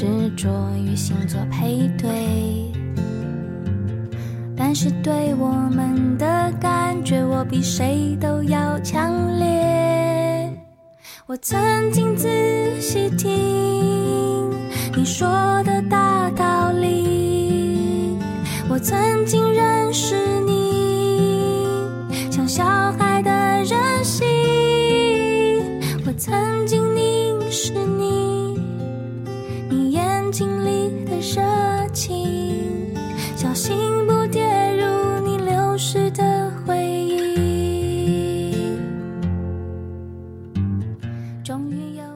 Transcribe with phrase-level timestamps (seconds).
[0.00, 0.48] 执着
[0.82, 2.08] 于星座配对，
[4.56, 10.50] 但是对我们的感觉，我比谁都要强烈。
[11.26, 12.26] 我曾经仔
[12.80, 14.50] 细听
[14.96, 15.28] 你说
[15.64, 18.16] 的大道理，
[18.70, 21.66] 我曾经认识你，
[22.30, 23.30] 像小孩的
[23.64, 24.26] 任性，
[26.06, 26.88] 我曾经。
[27.52, 27.99] 是你，
[31.20, 31.42] 小
[33.52, 38.78] 心不跌入你流逝的回忆。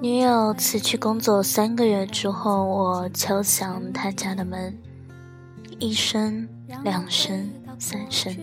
[0.01, 4.75] 女友辞去工作三个月之后，我敲响她家的门，
[5.79, 6.49] 一声、
[6.83, 8.35] 两声、三声。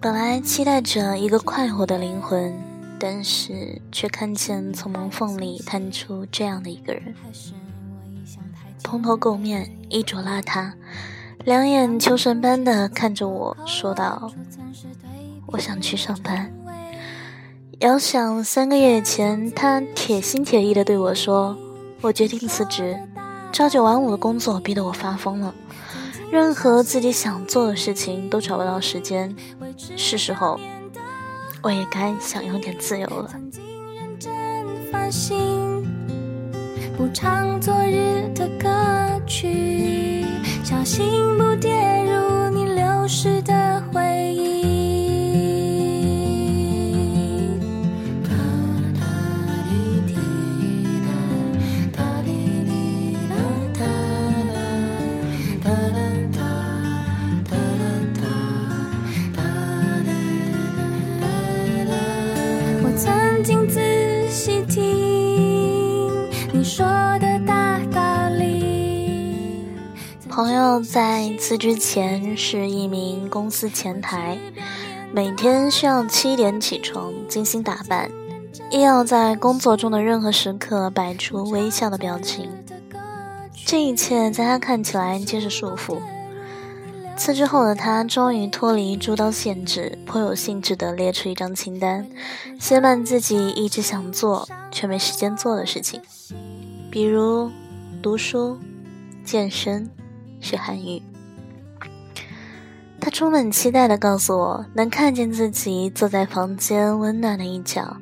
[0.00, 2.52] 本来期待着一个快活的灵魂。
[3.02, 7.14] 但是却看见从门缝里探出这样的一个人，
[8.90, 10.72] 蓬头垢面，衣着邋遢，
[11.44, 14.32] 两眼求神般的看着我说道
[15.46, 16.52] ：“我想去上班。”
[17.78, 21.56] 遥想三个月前，他铁心铁意的对我说
[22.02, 22.98] ：“我决定辞职，
[23.52, 25.54] 朝九晚五的工作逼得我发疯了，
[26.32, 29.36] 任何自己想做的事情都找不到时间，
[29.96, 30.58] 是时候。”
[31.62, 33.30] 我也该享有点自由了。
[37.00, 38.68] 不唱昨日的歌
[39.26, 40.22] 曲，
[40.62, 41.02] 小心
[41.38, 41.72] 不跌
[42.04, 43.54] 入你流失的
[71.00, 74.38] 在辞职前是一名公司前台，
[75.14, 78.10] 每天需要七点起床，精心打扮，
[78.70, 82.50] 亦要在工作中的任何时刻摆出微笑的表情。
[83.64, 85.96] 这一切在他看起来皆是束缚。
[87.16, 92.06] 辞职后的他终于脱离诸多限制，颇有兴致地列出一张清单，
[92.58, 95.98] 写满自己一直想做却没时间做的事情，
[96.90, 97.50] 比如
[98.02, 98.58] 读书、
[99.24, 99.88] 健身。
[100.40, 101.02] 学韩语，
[103.00, 107.96] 他充满期待的告诉我，能看见自己坐在房间温暖的一角，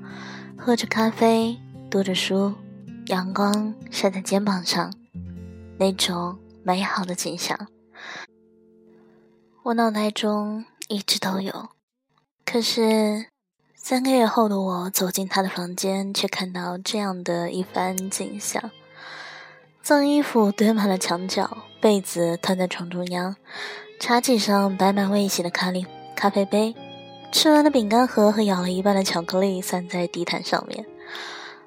[0.56, 1.58] 喝着咖啡，
[1.90, 2.54] 读着书，
[3.06, 4.92] 阳光晒在肩膀上，
[5.78, 7.68] 那种美好的景象，
[9.64, 11.68] 我脑袋中一直都有。
[12.44, 13.26] 可是
[13.74, 18.70] 三个月后的我走进他的房间，却看到这样的一番景象。
[19.88, 23.36] 脏衣服堆满了墙角，被子摊在床中央，
[23.98, 26.74] 茶几上摆满未洗的咖喱咖啡杯，
[27.32, 30.84] 吃完的饼干盒和咬了一半的巧克力散在地毯上面。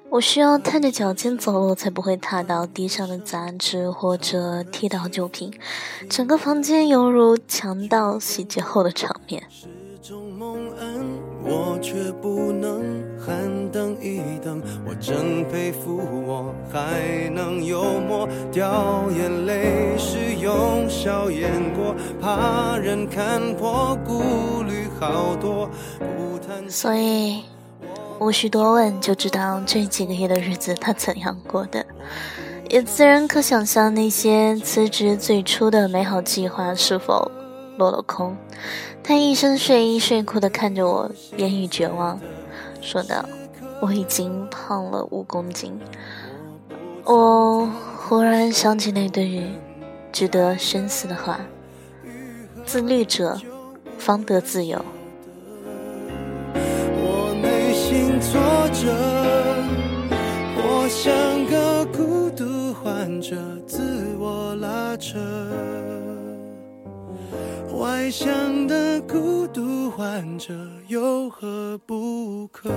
[0.08, 5.52] 我需要探着脚尖走路，才不会踏到地上的杂志或者踢到酒瓶。
[6.08, 9.42] 整个房间犹如强盗洗劫后的场面。
[11.44, 13.36] 我却不能喊
[13.70, 25.68] 等一等，我真佩服我还能幽默，掉眼泪是用笑掩过，怕人看破，顾虑好多。
[26.68, 27.42] 所以
[28.20, 31.84] 无需多问，就知道这几个月的日子他怎样过的，
[32.68, 37.30] 也自然可想象那些辞职最初的美好计划是否
[37.76, 38.36] 落了空。
[39.02, 42.20] 他一身睡衣睡裤的看着我，言语绝望，
[42.80, 43.24] 说道
[43.80, 45.78] ：“我已经胖了五公斤。”
[47.04, 49.50] 我忽然想起那对
[50.12, 51.40] 值得深思的话
[52.64, 53.40] ：“自律者
[53.98, 54.84] 方得自由。”
[56.54, 58.94] 我内心挫折，
[60.56, 61.12] 我像
[68.12, 70.52] 想的孤独患者
[70.86, 72.68] 有何不可？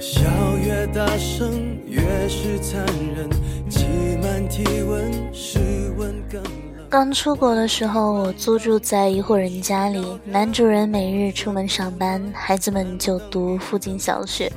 [0.00, 0.22] 笑
[0.56, 2.82] 越大声越是残
[3.14, 3.28] 忍
[3.68, 3.84] 挤
[4.22, 5.58] 满体温室
[5.98, 6.42] 温更
[6.90, 14.50] 刚出国的时候，我租住在一户人家里，男主人每日出门上班，孩子们就读附近小学，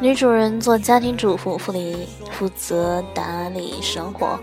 [0.00, 4.36] 女主人做家庭主妇，负理负责打理生活。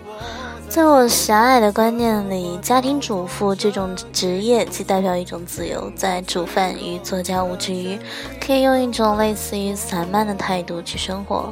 [0.70, 8.00] 在我狭隘的观念里，家庭主妇这种职业既代表一种自由，在煮饭与做家务之余，
[8.40, 11.52] 可以用一种类似于散漫的态度去生活。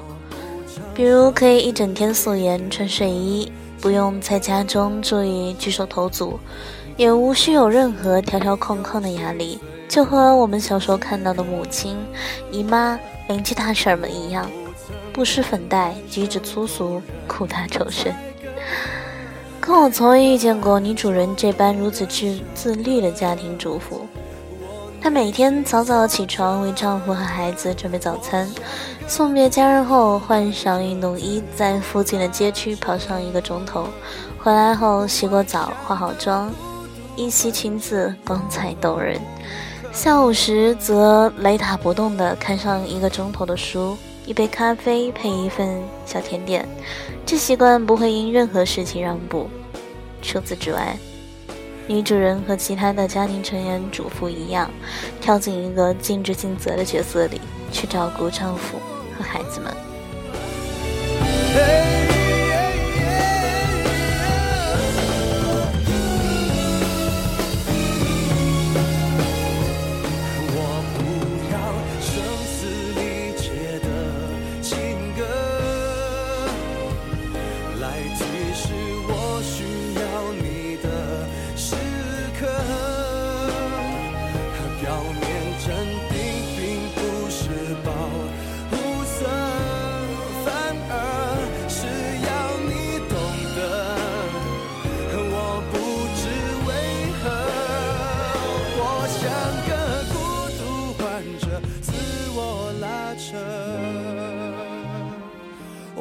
[0.96, 6.40] 比如，可以一整天素颜穿睡衣，不用在家中注意举手投足，
[6.96, 11.98] 也无需有任何条条框框的压力，就和我们小时候看到的母亲、
[12.52, 14.50] 姨妈、邻居大婶们一样，
[15.14, 18.14] 不施粉黛，举止粗俗，苦大仇深。
[19.60, 24.08] 可我从未遇见过女主人这般如此自自律的家庭主妇。
[25.02, 28.50] 她每天早早起床，为丈夫和孩子准备早餐，
[29.08, 33.88] 送别家人后，换上运动衣，在附近的街区跑上一个钟头。
[34.40, 36.52] 回来后洗过澡，化好妆，
[37.16, 39.20] 一袭裙子光彩动人。
[39.94, 43.98] 下午时则雷打不动地看上一个钟头的书。
[44.26, 46.68] 一杯咖啡配一份小甜点，
[47.26, 49.50] 这习惯不会因任何事情让步。
[50.22, 50.98] 除此之外，
[51.88, 54.70] 女主人和其他的家庭成员主妇一样，
[55.22, 57.40] 跳进一个尽职尽责的角色里，
[57.72, 58.78] 去照顾丈夫
[59.18, 59.74] 和孩子们。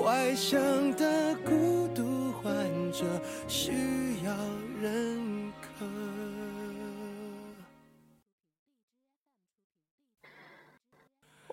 [0.05, 0.61] 外向
[0.97, 2.53] 的孤独患
[2.93, 3.05] 者
[3.49, 3.73] 需
[4.23, 4.31] 要
[4.83, 5.85] 认可。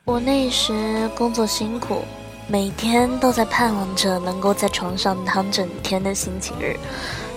[0.04, 2.02] 我那时工作辛苦，
[2.48, 6.78] 每天都在盼望着能够在床上躺整天的星期日，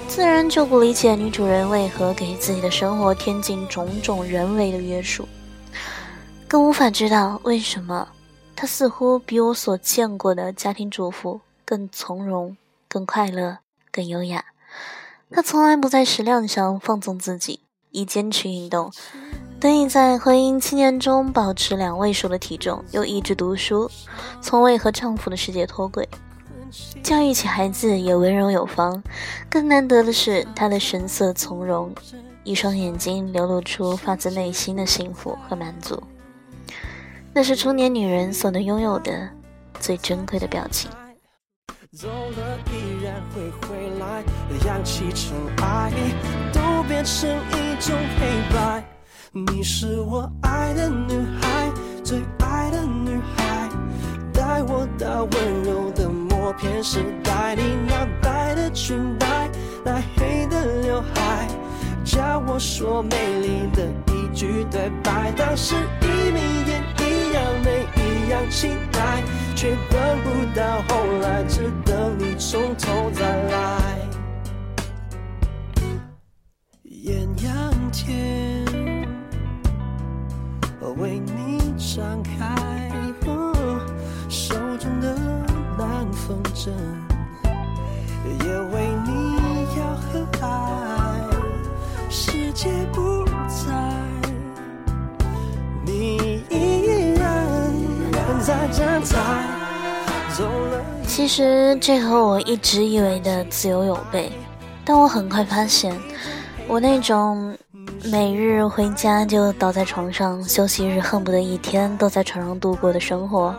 [0.08, 5.28] 自然就不理解女主人为何给自己的生活添进种种人为的约束，
[6.48, 8.08] 更无法知道为什么
[8.56, 12.56] 她似乎比我所见过的家庭主妇更从容、
[12.88, 13.58] 更快乐、
[13.92, 14.46] 更优雅。
[15.30, 17.60] 她从来不在食量上放纵自己，
[17.90, 18.90] 以坚持运动。
[19.60, 23.90] 得以在婚姻七年中保持两位数的体重，又一直读书，
[24.40, 26.08] 从未和丈夫的世界脱轨，
[27.02, 29.02] 教育起孩子也温柔有方。
[29.48, 31.94] 更难得的是，她的神色从容，
[32.44, 36.02] 一双眼睛流露出发自内心的幸福和满足，
[37.36, 39.28] 那是中年女人所能拥有的
[39.78, 40.90] 最珍贵的表情。
[41.92, 44.24] 走了依然会回来，
[44.66, 45.92] 扬起尘埃
[46.50, 48.82] 都变成一种黑白。
[49.32, 51.70] 你是我爱的女孩，
[52.02, 53.68] 最爱的女孩，
[54.32, 57.54] 带我到温柔的默片时代。
[57.54, 59.50] 你那白的裙摆，
[59.84, 61.46] 那黑的刘海，
[62.02, 65.30] 教我说美丽的一句对白。
[65.32, 66.82] 当时一眯眼，
[67.32, 69.22] 样美，一样期待，
[69.54, 73.98] 却等不到后来，只等你从头再来。
[76.84, 78.64] 艳阳天。
[80.98, 82.54] 为你张开
[84.30, 85.14] 手中的
[85.76, 86.70] 南风筝，
[88.24, 89.36] 也为你
[89.78, 90.48] 要和摆。
[92.08, 93.15] 世界不
[101.06, 104.28] 其实这和我一直以为的自由有悖，
[104.84, 105.96] 但我很快发现，
[106.66, 107.56] 我那种。
[108.04, 113.54] 每日回家就倒在床上，休息日恨不得一天都在床上度过的生活，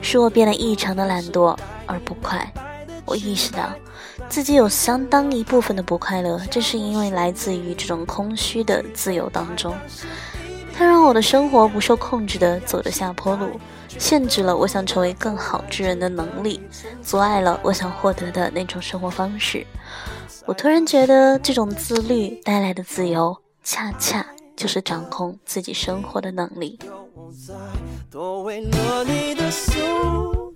[0.00, 1.54] 使我变得异常的懒惰
[1.86, 2.50] 而不快。
[3.04, 3.68] 我意识到，
[4.28, 9.74] 自己有相当一部分的不快乐，正是因为来自于这种空虚的自由当中。
[10.74, 16.60] 它让我的生活不受控制地走着下坡路，限制了我想成为更好之人的能力，
[17.02, 19.66] 阻碍了我想获得的那种生活方式。
[20.46, 23.36] 我突然觉得，这种自律带来的自由。
[23.62, 26.78] 恰恰就是掌控自己生活的能力。
[28.10, 30.54] 多为了你的主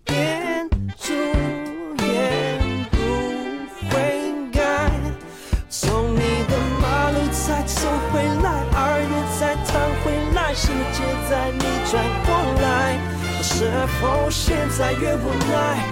[10.56, 12.32] 世界在你转过
[12.62, 12.96] 来，
[13.42, 13.68] 是
[14.00, 15.82] 否现在越无奈，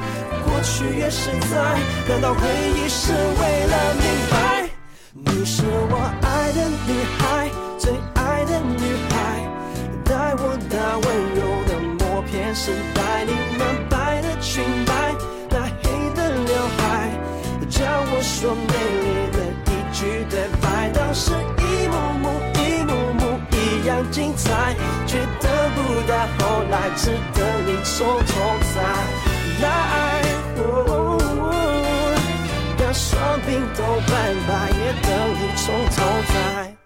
[0.47, 1.57] 过去越实在？
[2.09, 2.41] 难道回
[2.77, 4.71] 忆是为了明白？
[5.15, 9.13] 你是我爱的女孩，最爱的女孩，
[10.05, 15.13] 带我那温柔的默片，是带你那白的裙摆，
[15.51, 17.11] 那黑的刘海，
[17.69, 19.02] 叫我说美
[24.13, 24.77] 精彩，
[25.07, 28.33] 却得不到后来，只等你从头
[28.75, 28.83] 再
[29.63, 29.67] 来。
[32.79, 34.13] 让双鬓都斑
[34.47, 35.97] 白，也等你从头
[36.29, 36.77] 再来。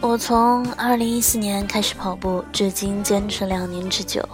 [0.00, 4.26] 我从二零一四年开始跑步，至今坚持两年之久。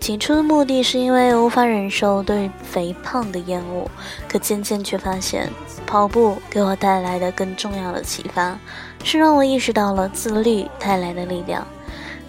[0.00, 3.88] 起初的目的是因为无法忍受对肥胖的厌恶，
[4.26, 5.48] 可渐渐却发现，
[5.86, 8.58] 跑步给我带来的更重要的启发，
[9.04, 11.64] 是让我意识到了自律带来的力量。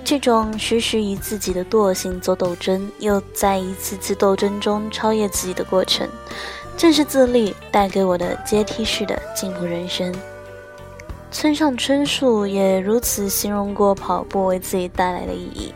[0.04, 6.08] 这种时时与自己的惰性做斗争，又在一次次斗争中超越自己的过程，
[6.76, 10.14] 正是自律带给我的阶梯式的进步人生。
[11.32, 15.74] 村上春树也如此形容过跑步为自己带来的意义：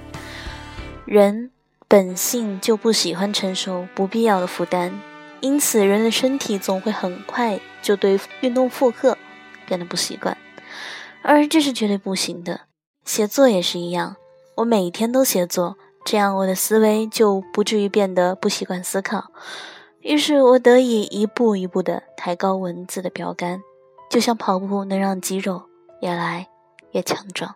[1.05, 1.49] 人
[1.87, 4.99] 本性就不喜欢承受不必要的负担，
[5.39, 9.17] 因此人的身体总会很快就对运动负荷
[9.67, 10.35] 变得不习惯，
[11.21, 12.61] 而这是绝对不行的。
[13.03, 14.15] 写作也是一样，
[14.55, 19.31] 我每天都写作，这样我的思维就不至于变得不习惯思考。
[19.99, 23.61] 于是我得以一步一步地抬高文字的标杆，
[24.09, 25.63] 就像跑步能让肌肉
[26.01, 26.47] 越来
[26.91, 27.55] 越强壮。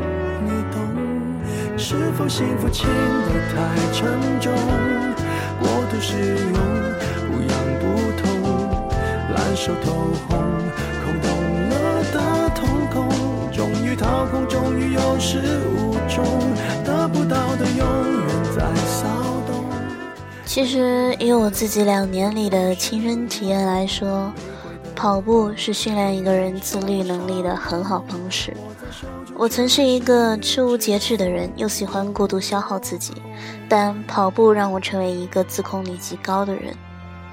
[1.83, 4.07] 是否幸福轻得太沉
[4.39, 4.53] 重，
[5.59, 6.53] 过度使用
[7.27, 7.83] 不痒不
[8.21, 8.29] 痛，
[9.33, 9.91] 烂熟透
[10.29, 10.37] 红，
[11.03, 11.27] 空洞
[11.69, 13.09] 了的瞳孔，
[13.51, 15.39] 终于掏空，终于有始
[15.75, 16.23] 无终。
[16.85, 19.07] 得不到的永远在骚
[19.47, 19.65] 动
[20.45, 24.31] 其实，以我自己两年里的亲身体验来说，
[24.95, 28.55] 跑步是训练一个人自律能力的很好方式。
[29.41, 33.11] 我曾是一个吃无节制的人，又喜欢过度消耗自己，
[33.67, 36.75] 但跑步让我成为一个自控力极高的人，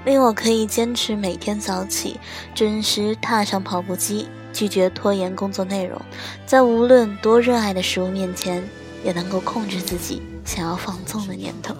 [0.07, 2.19] 令我可以坚持每天早起
[2.55, 6.01] 准时踏上跑步机，拒绝拖延工作内容，
[6.47, 8.67] 在无论多热爱的食物面前，
[9.05, 11.77] 也能够控制自己想要放纵的念头。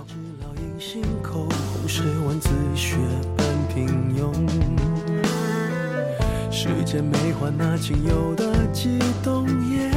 [6.51, 9.89] 时间没换那仅有的激动，也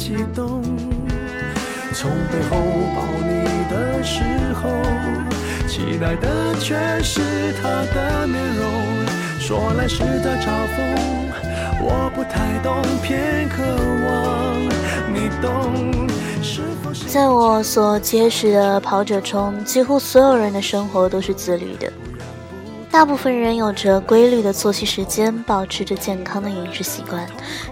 [0.00, 0.62] 激动。
[1.92, 2.56] 从背后
[2.96, 4.22] 抱你的时
[4.54, 4.70] 候，
[5.68, 7.20] 期待的却是
[7.60, 8.64] 他的面容。
[9.38, 10.78] 说来是在嘲讽，
[11.82, 13.62] 我不太懂，偏渴
[14.06, 14.08] 望
[15.12, 16.08] 你懂。
[17.06, 21.92] 在我所结识的跑者中，几乎所有人的生活都是自律的。
[22.90, 27.24] 大部分人有着规律的作息时间，保持着健康的饮食习惯，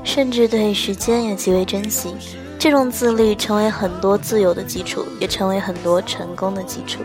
[0.05, 2.15] 甚至对时间也极为珍惜。
[2.57, 7.01] 这种自律成为很多自由的基础，也成为很多成功的基础。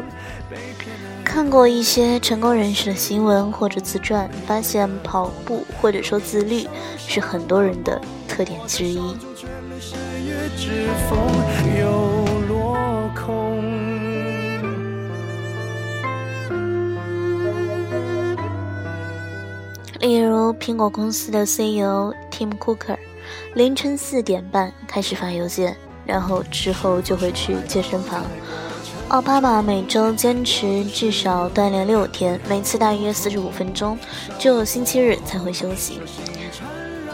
[1.24, 6.68] 看过一些成功人士的新闻或者自传，发现跑步或者说自律
[6.98, 9.02] 是很多人的特点之一。
[20.52, 22.98] 苹果公司的 CEO Tim Cook，
[23.54, 28.24] 凌晨四点半开始发邮件，然后之后就会去健身房。
[29.10, 33.96] 奥巴马每周坚持至少锻炼六天，每次大约四十五分钟，
[34.40, 36.00] 只有星期日才会休息。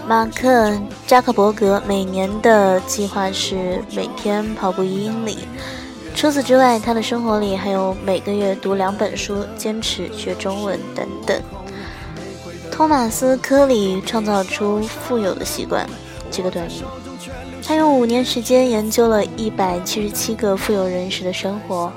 [0.08, 0.70] 马克·
[1.06, 5.40] 扎克伯格每年的计划是每天跑步一英里。
[6.16, 11.40] 除此之外，他的生活里还有每个月读两本书、坚持学中文等等。
[12.80, 15.86] 托马斯·科里创造出“富有的习惯”
[16.32, 16.82] 这个短语，
[17.62, 21.92] 他用五年时间研究了一百七十七个富有人士的生活，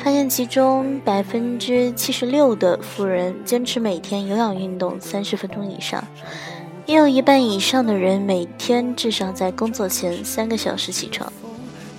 [0.00, 6.02] 发现其中百分之七十六的富人坚持每天有氧运动三十分钟以上，
[6.84, 11.32] 也有一半以上的人每天至少在工作前三个小时起床。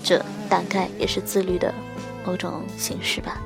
[0.04, 1.74] 这大概也是自律的
[2.26, 3.40] 某种形式吧。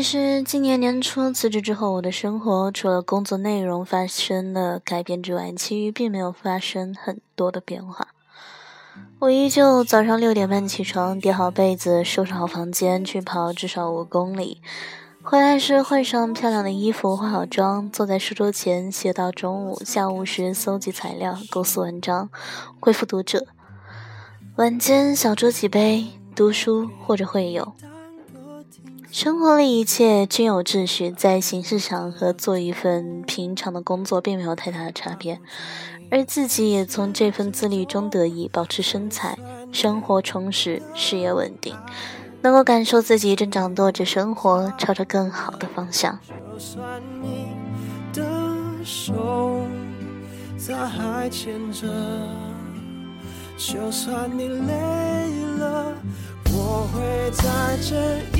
[0.00, 8.08] 其实今年年初辞职之后，我的生活除了工作内容发生了改变之外，其余并没有发生很多的变化。
[9.18, 14.62] 我依旧早上六点半起床，叠好被子，收拾好房间，去跑至少五公里。
[15.22, 19.82] 回来时换上漂亮的衣服，化好妆，坐在书桌前写到中午。
[19.84, 22.30] 下午时搜集材料，构思文章，
[22.80, 23.46] 回复读者。
[24.56, 27.74] 晚间小酌几杯，读书或者会友。
[29.12, 35.40] 生活里一切均有秩序，在形式上和做一份平常的工作并没有太大的差别，
[36.12, 39.36] 而自己也从这份自律中得以保持身材，
[39.72, 41.74] 生活充实，事业稳定，
[42.42, 46.20] 能够感受自己正掌舵着生活，朝着更好的方向。
[53.58, 54.72] 就算你累
[55.58, 55.94] 了。
[56.52, 57.44] 我会在
[57.80, 57.94] 这
[58.36, 58.39] 一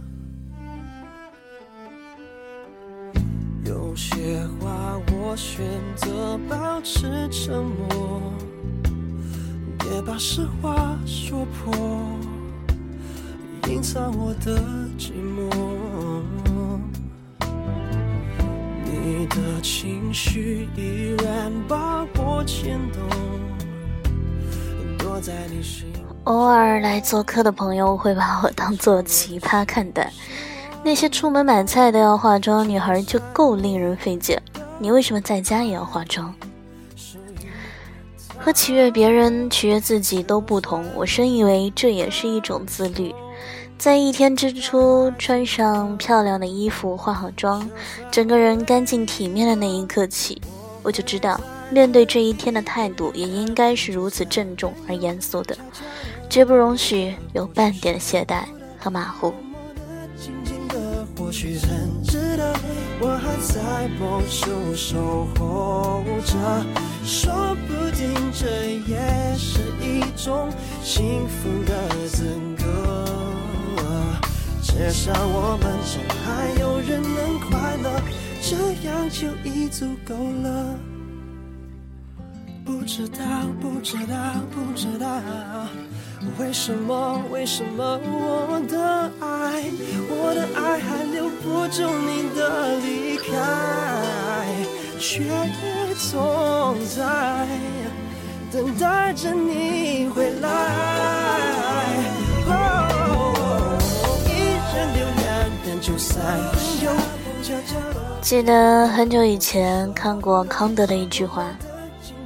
[3.71, 8.21] 有些话我选择保持沉默，
[9.79, 11.73] 别把实话说破，
[13.69, 14.59] 隐藏我的
[14.99, 15.49] 寂寞。
[18.83, 23.01] 你的情绪依然把我牵动，
[24.97, 25.87] 躲在你心。
[26.25, 30.11] 偶尔来做客的朋友会把我当做奇葩看待，
[30.83, 34.41] 那些出门买菜都要化妆女孩就够令人费解，
[34.79, 36.33] 你为什么在家也要化妆？
[38.37, 43.13] 和取悦别人、取悦自己都不同，我深以为这也是一种自律。
[43.77, 47.69] 在一天之初穿上漂亮的衣服、化好妆，
[48.09, 50.41] 整个人干净体面的那一刻起，
[50.81, 51.39] 我就知道。
[51.69, 55.55] 面对这一天的态度也应该是如此郑重而严肃的，
[56.29, 58.43] 绝不容许有半点懈怠
[58.77, 59.33] 和马虎。
[61.31, 62.53] 或许很值得，
[62.99, 66.35] 我还在某处守候着，
[67.05, 68.45] 说不定这
[68.85, 68.99] 也
[69.37, 70.49] 是一种
[70.83, 72.25] 幸福的资
[72.57, 73.05] 格。
[74.61, 78.01] 至少我们中还有人能快乐，
[78.41, 80.90] 这样就已足够了。
[82.71, 83.19] 不知道，
[83.59, 84.15] 不知道，
[84.49, 85.07] 不知道，
[86.39, 89.63] 为什么，为什么我的爱，
[90.09, 93.27] 我的爱还留不住你的离开，
[94.97, 95.21] 却
[96.11, 97.45] 总在
[98.51, 100.47] 等待着你回来。
[104.25, 104.29] 一
[104.73, 105.27] 人留两
[105.65, 106.55] 人就三人
[106.85, 106.91] 游。
[108.21, 111.45] 记得很久以前看过康德的一句话。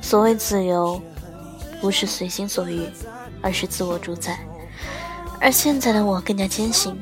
[0.05, 1.01] 所谓自由，
[1.81, 2.87] 不是随心所欲，
[3.41, 4.39] 而是自我主宰。
[5.41, 6.95] 而现在的我更加坚信，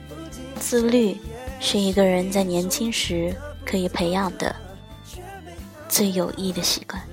[0.57, 1.19] 自律
[1.59, 3.35] 是一个人在年轻时
[3.65, 4.55] 可以培养的
[5.89, 7.03] 最有益的习惯。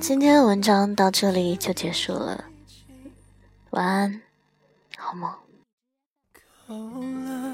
[0.00, 2.46] 今天的文章到这里就结束了，
[3.70, 4.20] 晚安，
[4.98, 5.30] 好梦。
[6.72, 6.78] 走
[7.26, 7.51] 了。